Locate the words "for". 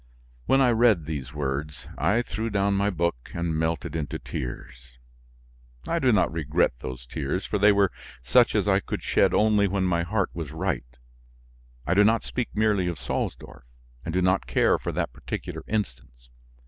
7.45-7.59, 14.79-14.91